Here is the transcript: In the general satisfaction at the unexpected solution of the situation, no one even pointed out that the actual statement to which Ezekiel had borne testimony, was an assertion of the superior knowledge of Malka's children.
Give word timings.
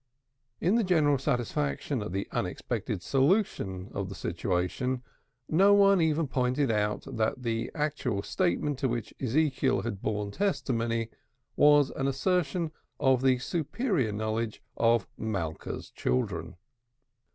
In 0.59 0.73
the 0.77 0.83
general 0.83 1.19
satisfaction 1.19 2.01
at 2.01 2.11
the 2.11 2.27
unexpected 2.31 3.03
solution 3.03 3.91
of 3.93 4.09
the 4.09 4.15
situation, 4.15 5.03
no 5.47 5.75
one 5.75 6.01
even 6.01 6.27
pointed 6.27 6.71
out 6.71 7.03
that 7.05 7.43
the 7.43 7.69
actual 7.75 8.23
statement 8.23 8.79
to 8.79 8.87
which 8.89 9.13
Ezekiel 9.19 9.81
had 9.83 10.01
borne 10.01 10.31
testimony, 10.31 11.09
was 11.55 11.91
an 11.91 12.07
assertion 12.07 12.71
of 12.99 13.21
the 13.21 13.37
superior 13.37 14.11
knowledge 14.11 14.63
of 14.75 15.07
Malka's 15.19 15.91
children. 15.91 16.55